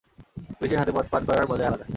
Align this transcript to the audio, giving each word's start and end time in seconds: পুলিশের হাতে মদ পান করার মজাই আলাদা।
পুলিশের 0.57 0.79
হাতে 0.79 0.91
মদ 0.95 1.05
পান 1.11 1.21
করার 1.27 1.45
মজাই 1.49 1.67
আলাদা। 1.69 1.85